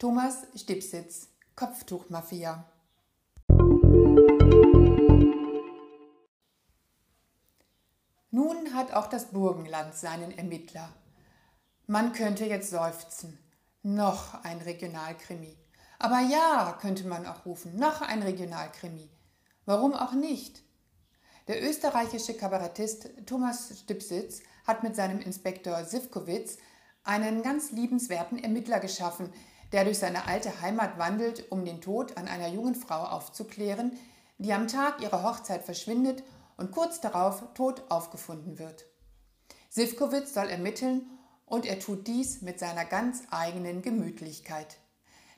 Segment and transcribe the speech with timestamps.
[0.00, 2.64] Thomas Stipsitz, Kopftuchmafia.
[8.30, 10.88] Nun hat auch das Burgenland seinen Ermittler.
[11.86, 13.38] Man könnte jetzt seufzen.
[13.82, 15.58] Noch ein Regionalkrimi.
[15.98, 19.10] Aber ja, könnte man auch rufen, noch ein Regionalkrimi.
[19.66, 20.62] Warum auch nicht?
[21.46, 26.56] Der österreichische Kabarettist Thomas Stipsitz hat mit seinem Inspektor Sivkowitz
[27.04, 29.30] einen ganz liebenswerten Ermittler geschaffen,
[29.72, 33.96] der durch seine alte Heimat wandelt, um den Tod an einer jungen Frau aufzuklären,
[34.38, 36.22] die am Tag ihrer Hochzeit verschwindet
[36.56, 38.86] und kurz darauf tot aufgefunden wird.
[39.68, 41.02] Sivkowitz soll ermitteln
[41.46, 44.78] und er tut dies mit seiner ganz eigenen Gemütlichkeit.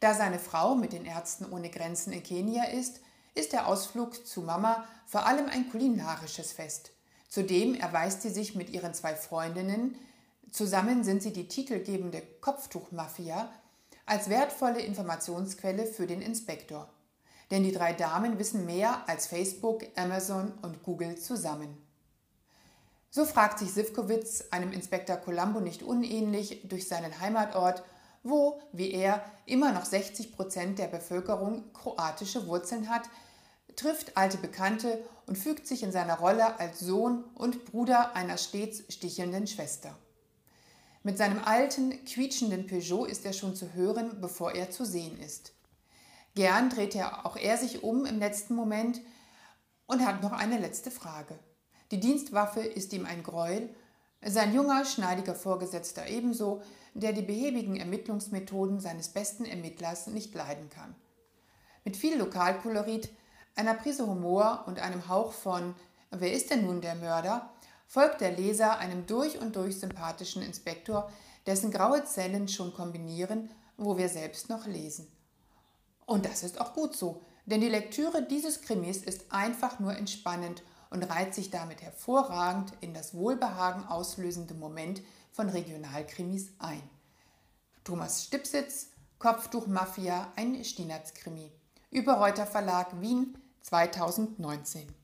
[0.00, 3.00] Da seine Frau mit den Ärzten ohne Grenzen in Kenia ist,
[3.34, 6.92] ist der Ausflug zu Mama vor allem ein kulinarisches Fest.
[7.28, 9.96] Zudem erweist sie sich mit ihren zwei Freundinnen,
[10.50, 13.50] zusammen sind sie die titelgebende Kopftuchmafia,
[14.08, 16.88] als wertvolle Informationsquelle für den Inspektor.
[17.50, 21.76] Denn die drei Damen wissen mehr als Facebook, Amazon und Google zusammen.
[23.10, 27.82] So fragt sich Sivkowitz, einem Inspektor Columbo nicht unähnlich, durch seinen Heimatort,
[28.22, 33.08] wo, wie er, immer noch 60 Prozent der Bevölkerung kroatische Wurzeln hat,
[33.76, 38.92] trifft alte Bekannte und fügt sich in seiner Rolle als Sohn und Bruder einer stets
[38.92, 39.96] stichelnden Schwester.
[41.02, 45.52] Mit seinem alten, quietschenden Peugeot ist er schon zu hören, bevor er zu sehen ist.
[46.34, 49.00] Gern dreht er auch er sich um im letzten Moment
[49.86, 51.38] und hat noch eine letzte Frage.
[51.90, 53.70] Die Dienstwaffe ist ihm ein Gräuel,
[54.24, 56.62] sein junger, schneidiger Vorgesetzter ebenso,
[56.94, 60.94] der die behäbigen Ermittlungsmethoden seines besten Ermittlers nicht leiden kann.
[61.84, 63.10] Mit viel Lokalkolorit,
[63.54, 65.74] einer Prise Humor und einem Hauch von
[66.10, 67.50] Wer ist denn nun der Mörder?
[67.88, 71.10] Folgt der Leser einem durch und durch sympathischen Inspektor,
[71.46, 75.10] dessen graue Zellen schon kombinieren, wo wir selbst noch lesen.
[76.06, 80.62] Und das ist auch gut so, denn die Lektüre dieses Krimis ist einfach nur entspannend
[80.90, 86.82] und reiht sich damit hervorragend in das Wohlbehagen auslösende Moment von Regionalkrimis ein.
[87.84, 88.88] Thomas Stipsitz,
[89.18, 91.50] Kopftuchmafia, ein Stienerz-Krimi.
[91.90, 94.94] Überreuter Verlag Wien 2019.